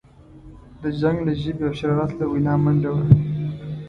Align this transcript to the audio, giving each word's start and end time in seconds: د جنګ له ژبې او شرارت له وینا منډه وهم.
د 0.81 0.83
جنګ 0.99 1.17
له 1.27 1.33
ژبې 1.41 1.63
او 1.67 1.73
شرارت 1.79 2.11
له 2.19 2.25
وینا 2.31 2.53
منډه 2.63 2.89
وهم. 2.91 3.11